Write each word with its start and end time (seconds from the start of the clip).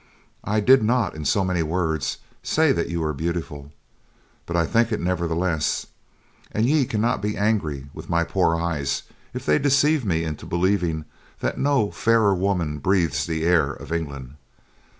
I 0.43 0.61
did 0.61 0.81
not, 0.81 1.13
in 1.15 1.25
so 1.25 1.45
many 1.45 1.61
words, 1.61 2.17
say 2.41 2.71
that 2.71 2.89
you 2.89 3.03
are 3.03 3.13
beautiful, 3.13 3.71
but 4.47 4.55
I 4.57 4.65
think 4.65 4.91
it 4.91 4.99
nevertheless, 4.99 5.85
and 6.51 6.65
ye 6.65 6.85
cannot 6.85 7.21
be 7.21 7.37
angry 7.37 7.85
with 7.93 8.09
my 8.09 8.23
poor 8.23 8.55
eyes 8.59 9.03
if 9.35 9.45
they 9.45 9.59
deceive 9.59 10.03
me 10.03 10.23
into 10.23 10.47
believing 10.47 11.05
that 11.41 11.59
no 11.59 11.91
fairer 11.91 12.33
woman 12.33 12.79
breathes 12.79 13.27
the 13.27 13.43
air 13.43 13.73
of 13.73 13.91
England. 13.91 14.37